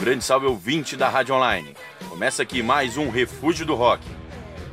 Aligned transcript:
Grande 0.00 0.24
salve 0.24 0.46
ouvinte 0.46 0.96
da 0.96 1.10
Rádio 1.10 1.34
Online. 1.34 1.76
Começa 2.08 2.42
aqui 2.42 2.62
mais 2.62 2.96
um 2.96 3.10
Refúgio 3.10 3.66
do 3.66 3.74
Rock. 3.74 4.02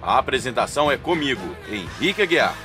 A 0.02 0.18
apresentação 0.18 0.90
é 0.90 0.96
comigo, 0.96 1.54
Henrique 1.70 2.22
Aguiar. 2.22 2.56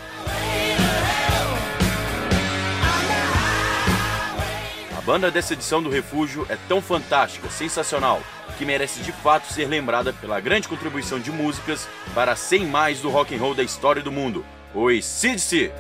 A 4.96 5.00
banda 5.00 5.28
dessa 5.28 5.54
edição 5.54 5.82
do 5.82 5.91
Refúgio 5.91 6.46
é 6.48 6.56
tão 6.69 6.80
fantástica, 6.80 7.50
sensacional, 7.50 8.22
que 8.56 8.64
merece 8.64 9.02
de 9.02 9.10
fato 9.10 9.52
ser 9.52 9.66
lembrada 9.66 10.12
pela 10.12 10.38
grande 10.38 10.69
contribuição 10.69 11.19
de 11.19 11.32
músicas 11.32 11.88
para 12.14 12.36
100 12.36 12.66
mais 12.66 13.00
do 13.00 13.10
rock 13.10 13.34
and 13.34 13.41
roll 13.41 13.56
da 13.56 13.64
história 13.64 14.00
do 14.00 14.12
mundo. 14.12 14.47
Oi, 14.72 15.02
CDC! 15.02 15.72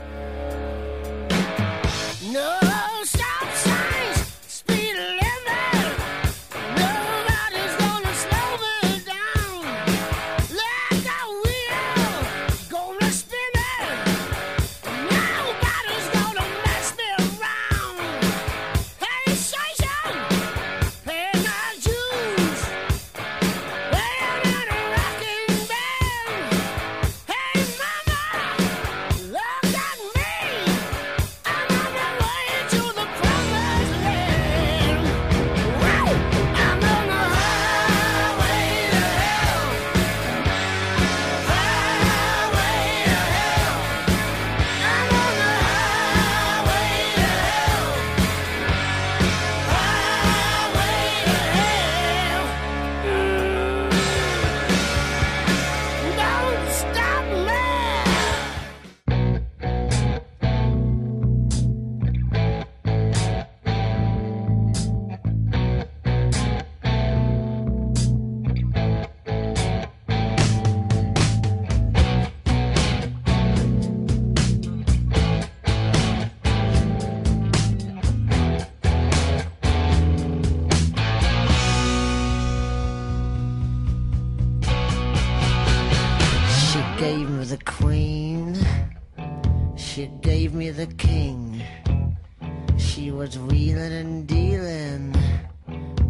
Wheeling 93.72 93.92
and 93.92 94.26
dealing, 94.26 95.14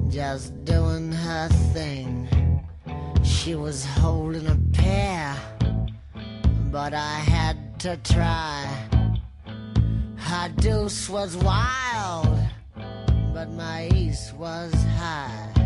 just 0.08 0.64
doing 0.64 1.12
her 1.12 1.48
thing. 1.72 2.28
She 3.22 3.54
was 3.54 3.84
holding 3.84 4.46
a 4.48 4.58
pair, 4.72 5.36
but 6.72 6.92
I 6.92 7.18
had 7.18 7.78
to 7.80 7.96
try. 7.98 8.66
Her 10.16 10.48
deuce 10.56 11.08
was 11.08 11.36
wild, 11.36 12.36
but 13.32 13.48
my 13.50 13.88
ace 13.92 14.32
was 14.32 14.72
high. 14.98 15.61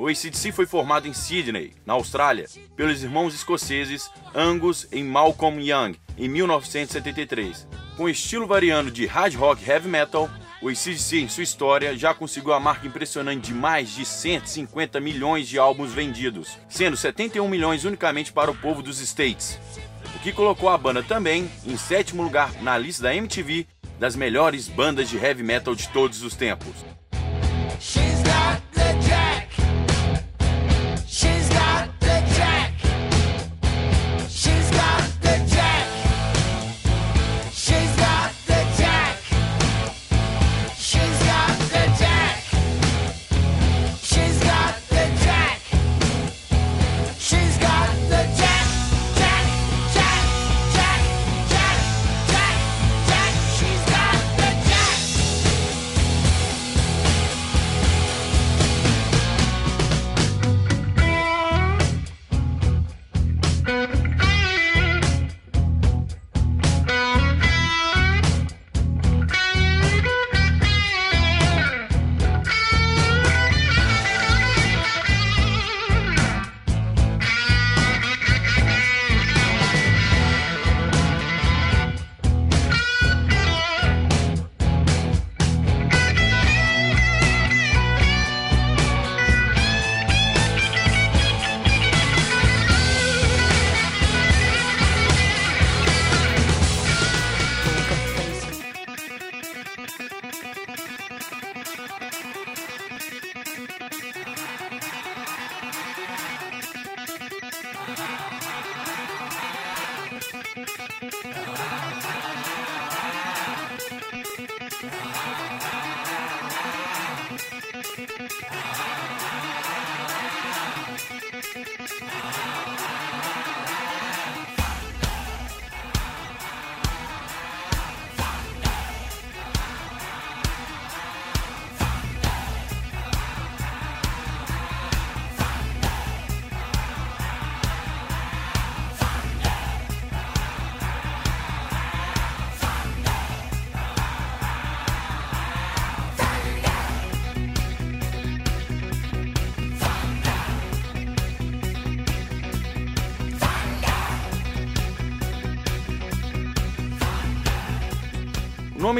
O 0.00 0.08
ACDC 0.08 0.50
foi 0.50 0.64
formado 0.64 1.06
em 1.06 1.12
Sydney, 1.12 1.74
na 1.84 1.92
Austrália, 1.92 2.46
pelos 2.74 3.02
irmãos 3.02 3.34
escoceses 3.34 4.10
Angus 4.34 4.88
e 4.90 5.02
Malcolm 5.02 5.60
Young 5.60 5.94
em 6.16 6.26
1973. 6.26 7.68
Com 7.98 8.08
estilo 8.08 8.46
variando 8.46 8.90
de 8.90 9.04
hard 9.04 9.34
rock 9.34 9.62
heavy 9.68 9.90
metal, 9.90 10.30
o 10.62 10.70
ACDC 10.70 11.18
em 11.18 11.28
sua 11.28 11.42
história 11.42 11.94
já 11.98 12.14
conseguiu 12.14 12.54
a 12.54 12.58
marca 12.58 12.86
impressionante 12.86 13.48
de 13.48 13.52
mais 13.52 13.90
de 13.90 14.06
150 14.06 14.98
milhões 15.00 15.46
de 15.46 15.58
álbuns 15.58 15.92
vendidos, 15.92 16.56
sendo 16.66 16.96
71 16.96 17.46
milhões 17.46 17.84
unicamente 17.84 18.32
para 18.32 18.50
o 18.50 18.56
povo 18.56 18.82
dos 18.82 19.00
States, 19.00 19.58
o 20.16 20.18
que 20.20 20.32
colocou 20.32 20.70
a 20.70 20.78
banda 20.78 21.02
também 21.02 21.50
em 21.66 21.76
sétimo 21.76 22.22
lugar 22.22 22.50
na 22.62 22.78
lista 22.78 23.02
da 23.02 23.14
MTV 23.14 23.66
das 23.98 24.16
melhores 24.16 24.66
bandas 24.66 25.10
de 25.10 25.18
heavy 25.18 25.42
metal 25.42 25.74
de 25.74 25.86
todos 25.90 26.22
os 26.22 26.34
tempos. 26.34 26.86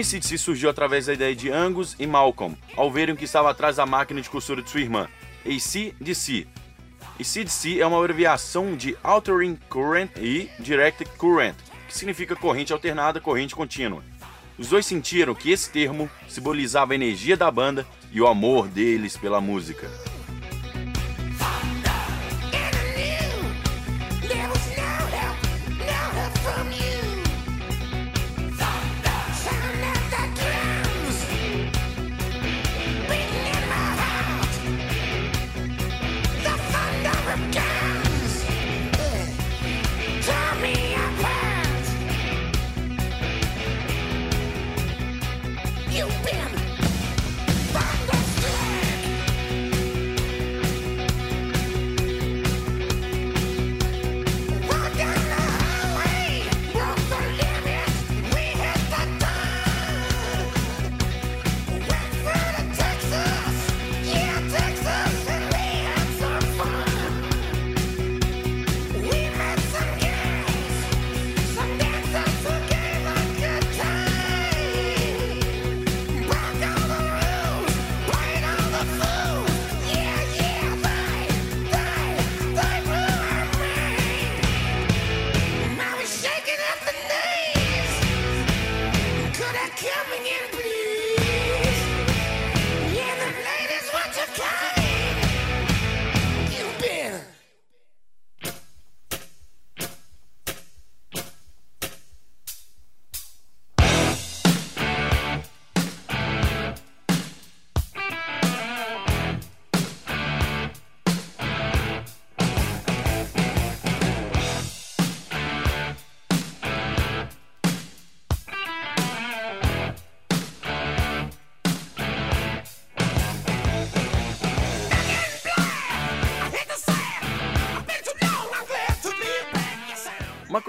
Nome 0.00 0.08
CDC 0.08 0.38
surgiu 0.38 0.70
através 0.70 1.04
da 1.04 1.12
ideia 1.12 1.36
de 1.36 1.50
Angus 1.50 1.94
e 1.98 2.06
Malcolm, 2.06 2.56
ao 2.74 2.90
verem 2.90 3.14
o 3.14 3.18
que 3.18 3.26
estava 3.26 3.50
atrás 3.50 3.76
da 3.76 3.84
máquina 3.84 4.22
de 4.22 4.30
costura 4.30 4.62
de 4.62 4.70
sua 4.70 4.80
irmã, 4.80 5.06
ACDC. 5.44 6.46
ACDC 7.20 7.78
é 7.78 7.86
uma 7.86 7.98
abreviação 7.98 8.74
de 8.74 8.96
Altering 9.02 9.58
Current 9.68 10.10
e 10.16 10.48
Direct 10.58 11.04
Current, 11.18 11.54
que 11.86 11.94
significa 11.94 12.34
corrente 12.34 12.72
alternada, 12.72 13.20
corrente 13.20 13.54
contínua. 13.54 14.02
Os 14.58 14.68
dois 14.68 14.86
sentiram 14.86 15.34
que 15.34 15.50
esse 15.50 15.68
termo 15.70 16.08
simbolizava 16.26 16.94
a 16.94 16.96
energia 16.96 17.36
da 17.36 17.50
banda 17.50 17.86
e 18.10 18.22
o 18.22 18.26
amor 18.26 18.68
deles 18.68 19.18
pela 19.18 19.38
música. 19.38 19.86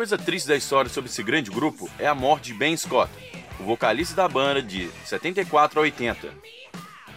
Coisa 0.01 0.17
triste 0.17 0.47
da 0.47 0.55
história 0.55 0.89
sobre 0.89 1.11
esse 1.11 1.21
grande 1.21 1.51
grupo 1.51 1.87
é 1.99 2.07
a 2.07 2.15
morte 2.15 2.45
de 2.45 2.55
Ben 2.55 2.75
Scott, 2.75 3.11
o 3.59 3.63
vocalista 3.63 4.15
da 4.15 4.27
banda 4.27 4.59
de 4.59 4.89
74 5.05 5.77
a 5.77 5.83
80. 5.83 6.27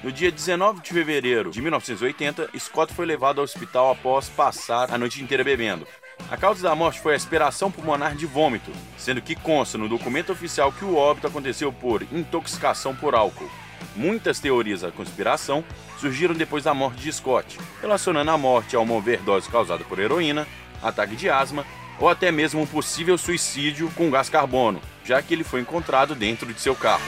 No 0.02 0.12
dia 0.12 0.30
19 0.30 0.82
de 0.82 0.90
fevereiro 0.92 1.50
de 1.50 1.62
1980, 1.62 2.50
Scott 2.58 2.92
foi 2.92 3.06
levado 3.06 3.38
ao 3.38 3.44
hospital 3.44 3.90
após 3.90 4.28
passar 4.28 4.92
a 4.92 4.98
noite 4.98 5.22
inteira 5.22 5.42
bebendo. 5.42 5.86
A 6.30 6.36
causa 6.36 6.62
da 6.62 6.74
morte 6.74 7.00
foi 7.00 7.14
a 7.14 7.16
aspiração 7.16 7.70
pulmonar 7.70 8.14
de 8.14 8.26
vômito, 8.26 8.70
sendo 8.98 9.22
que 9.22 9.34
consta 9.34 9.78
no 9.78 9.88
documento 9.88 10.30
oficial 10.30 10.70
que 10.70 10.84
o 10.84 10.94
óbito 10.94 11.26
aconteceu 11.26 11.72
por 11.72 12.02
intoxicação 12.12 12.94
por 12.94 13.14
álcool. 13.14 13.50
Muitas 13.96 14.40
teorias 14.40 14.82
da 14.82 14.92
conspiração 14.92 15.64
surgiram 15.98 16.34
depois 16.34 16.64
da 16.64 16.74
morte 16.74 17.00
de 17.00 17.10
Scott, 17.10 17.58
relacionando 17.80 18.30
a 18.30 18.36
morte 18.36 18.76
a 18.76 18.80
uma 18.80 18.92
overdose 18.92 19.48
causada 19.48 19.82
por 19.84 19.98
heroína, 19.98 20.46
ataque 20.82 21.16
de 21.16 21.30
asma 21.30 21.64
ou 21.98 22.08
até 22.08 22.30
mesmo 22.30 22.60
um 22.60 22.66
possível 22.66 23.16
suicídio 23.16 23.90
com 23.94 24.10
gás 24.10 24.28
carbono, 24.28 24.80
já 25.04 25.20
que 25.22 25.34
ele 25.34 25.44
foi 25.44 25.60
encontrado 25.60 26.14
dentro 26.14 26.52
de 26.52 26.60
seu 26.60 26.74
carro. 26.74 27.02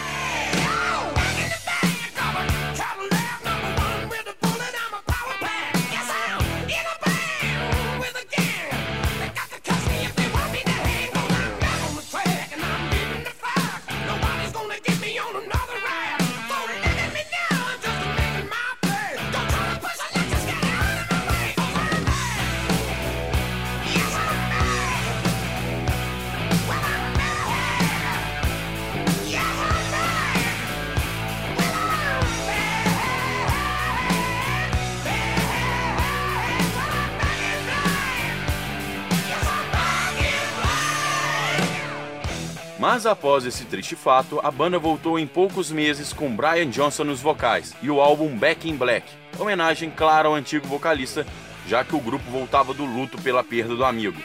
Após 43.06 43.46
esse 43.46 43.64
triste 43.64 43.94
fato, 43.94 44.40
a 44.42 44.50
banda 44.50 44.80
voltou 44.80 45.16
em 45.16 45.28
poucos 45.28 45.70
meses 45.70 46.12
com 46.12 46.34
Brian 46.34 46.68
Johnson 46.68 47.04
nos 47.04 47.20
vocais 47.20 47.72
e 47.80 47.88
o 47.88 48.00
álbum 48.00 48.36
Back 48.36 48.68
in 48.68 48.76
Black, 48.76 49.06
homenagem 49.38 49.90
clara 49.90 50.26
ao 50.26 50.34
antigo 50.34 50.66
vocalista, 50.66 51.24
já 51.68 51.84
que 51.84 51.94
o 51.94 52.00
grupo 52.00 52.28
voltava 52.28 52.74
do 52.74 52.84
luto 52.84 53.16
pela 53.22 53.44
perda 53.44 53.76
do 53.76 53.84
amigo. 53.84 54.20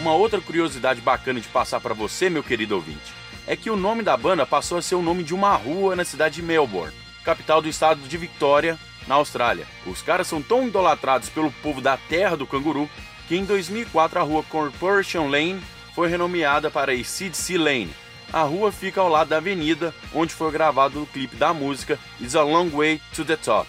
Uma 0.00 0.14
outra 0.14 0.40
curiosidade 0.40 1.00
bacana 1.00 1.40
de 1.40 1.48
passar 1.48 1.78
para 1.78 1.92
você, 1.92 2.30
meu 2.30 2.42
querido 2.42 2.74
ouvinte, 2.74 3.12
é 3.46 3.54
que 3.54 3.70
o 3.70 3.76
nome 3.76 4.02
da 4.02 4.16
banda 4.16 4.46
passou 4.46 4.78
a 4.78 4.82
ser 4.82 4.94
o 4.94 5.02
nome 5.02 5.22
de 5.22 5.34
uma 5.34 5.54
rua 5.54 5.94
na 5.94 6.04
cidade 6.04 6.36
de 6.36 6.42
Melbourne, 6.42 6.94
capital 7.22 7.60
do 7.60 7.68
estado 7.68 8.00
de 8.00 8.16
Victoria, 8.16 8.78
na 9.06 9.16
Austrália. 9.16 9.66
Os 9.86 10.00
caras 10.00 10.26
são 10.26 10.40
tão 10.40 10.66
idolatrados 10.66 11.28
pelo 11.28 11.50
povo 11.50 11.80
da 11.80 11.96
terra 11.96 12.36
do 12.36 12.46
canguru 12.46 12.88
que 13.28 13.36
em 13.36 13.44
2004 13.44 14.18
a 14.18 14.22
rua 14.22 14.42
Corporation 14.44 15.28
Lane 15.28 15.60
foi 15.94 16.08
renomeada 16.08 16.70
para 16.70 16.92
ACDC 16.92 17.58
Lane. 17.58 17.90
A 18.32 18.42
rua 18.42 18.72
fica 18.72 19.00
ao 19.00 19.08
lado 19.08 19.28
da 19.28 19.36
avenida 19.36 19.94
onde 20.14 20.32
foi 20.32 20.50
gravado 20.50 21.02
o 21.02 21.06
clipe 21.06 21.36
da 21.36 21.52
música 21.52 21.98
It's 22.20 22.34
a 22.34 22.42
Long 22.42 22.68
Way 22.68 23.00
to 23.14 23.24
the 23.24 23.36
Top. 23.36 23.68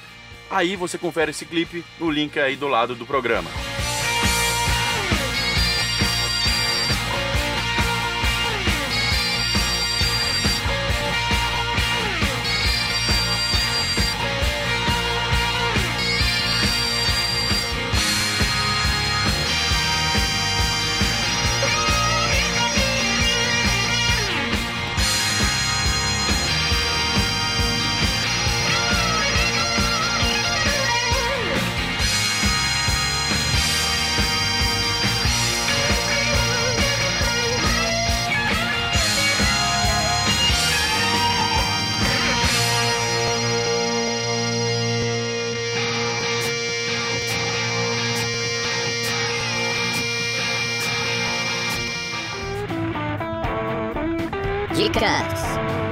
Aí 0.50 0.76
você 0.76 0.98
confere 0.98 1.32
esse 1.32 1.46
clipe 1.46 1.84
no 2.00 2.10
link 2.10 2.40
aí 2.40 2.56
do 2.56 2.68
lado 2.68 2.94
do 2.94 3.06
programa. 3.06 3.50
Dicas. 54.74 55.91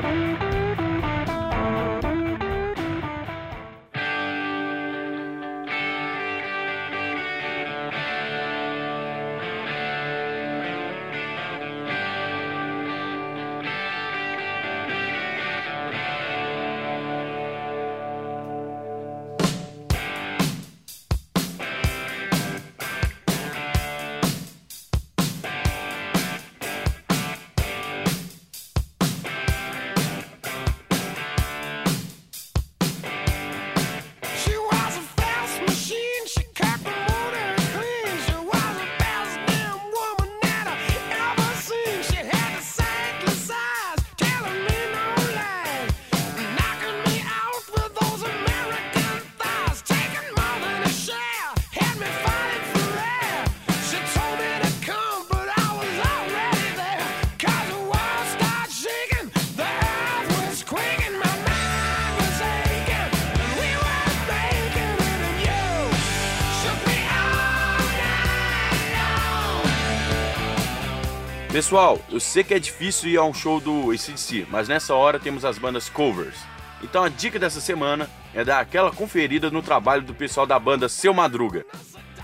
Pessoal, 71.70 72.02
eu 72.10 72.20
sei 72.20 72.44
que 72.44 72.56
é 72.56 72.58
difícil 72.58 73.12
ir 73.12 73.18
a 73.18 73.24
um 73.24 73.32
show 73.32 73.60
do 73.60 73.92
ACDC, 73.92 74.48
mas 74.50 74.68
nessa 74.68 74.96
hora 74.96 75.20
temos 75.20 75.46
as 75.46 75.60
bandas 75.60 75.88
covers. 75.88 76.34
Então 76.82 77.04
a 77.04 77.10
dica 77.10 77.38
dessa 77.38 77.62
semana 77.62 78.10
é 78.34 78.44
dar 78.44 78.60
aquela 78.60 78.92
conferida 78.92 79.52
no 79.52 79.62
trabalho 79.62 80.02
do 80.02 80.16
pessoal 80.16 80.48
da 80.48 80.58
banda 80.58 80.90
Seu 80.90 81.14
Madruga. 81.14 81.64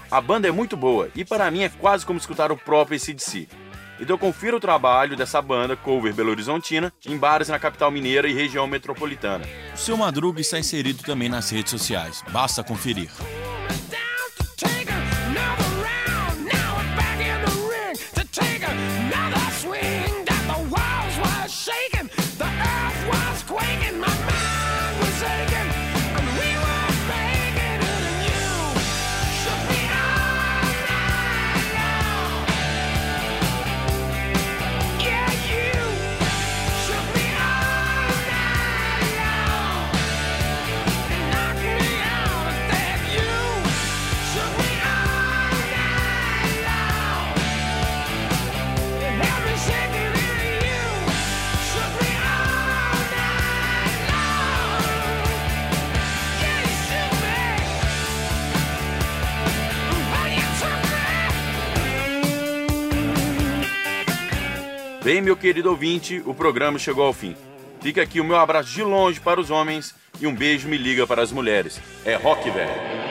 A 0.09 0.19
banda 0.19 0.47
é 0.47 0.51
muito 0.51 0.75
boa 0.75 1.11
e 1.15 1.23
para 1.23 1.51
mim 1.51 1.61
é 1.61 1.69
quase 1.69 2.03
como 2.03 2.17
escutar 2.17 2.51
o 2.51 2.57
próprio 2.57 2.97
ACDC. 2.97 3.47
Então 3.99 4.17
confira 4.17 4.57
o 4.57 4.59
trabalho 4.59 5.15
dessa 5.15 5.39
banda 5.43 5.75
cover 5.75 6.11
Belo 6.11 6.31
Horizontina 6.31 6.91
em 7.05 7.15
bares 7.15 7.47
na 7.47 7.59
capital 7.59 7.91
mineira 7.91 8.27
e 8.27 8.33
região 8.33 8.65
metropolitana. 8.65 9.45
O 9.75 9.77
seu 9.77 9.95
Madruga 9.95 10.41
está 10.41 10.57
inserido 10.57 11.03
também 11.03 11.29
nas 11.29 11.51
redes 11.51 11.69
sociais. 11.69 12.23
Basta 12.31 12.63
conferir. 12.63 13.11
Meu 65.25 65.35
querido 65.35 65.71
ouvinte, 65.71 66.21
o 66.23 66.35
programa 66.35 66.77
chegou 66.77 67.03
ao 67.03 67.11
fim. 67.11 67.35
Fica 67.81 67.99
aqui 68.03 68.21
o 68.21 68.23
meu 68.23 68.37
abraço 68.37 68.69
de 68.69 68.83
longe 68.83 69.19
para 69.19 69.41
os 69.41 69.49
homens 69.49 69.95
e 70.21 70.27
um 70.27 70.35
beijo 70.35 70.69
me 70.69 70.77
liga 70.77 71.07
para 71.07 71.23
as 71.23 71.31
mulheres. 71.31 71.81
É 72.05 72.13
rock, 72.13 72.47
velho. 72.51 73.04